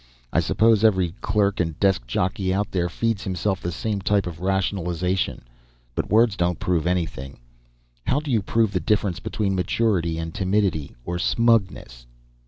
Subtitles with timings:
[0.33, 4.39] "I suppose every clerk and desk jockey out there feeds himself the same type of
[4.41, 5.43] rationalization.
[5.93, 7.37] But words don't prove anything.
[8.07, 12.07] How do you prove the difference between maturity and timidity or smugness?"